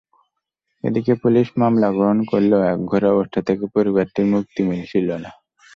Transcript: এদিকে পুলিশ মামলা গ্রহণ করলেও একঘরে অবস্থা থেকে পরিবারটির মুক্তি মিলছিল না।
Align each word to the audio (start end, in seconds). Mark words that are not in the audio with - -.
এদিকে 0.83 1.13
পুলিশ 1.23 1.47
মামলা 1.61 1.87
গ্রহণ 1.91 2.19
করলেও 2.31 2.61
একঘরে 2.73 3.07
অবস্থা 3.13 3.39
থেকে 3.47 3.65
পরিবারটির 3.75 4.27
মুক্তি 4.33 4.59
মিলছিল 4.69 5.07
না। 5.23 5.29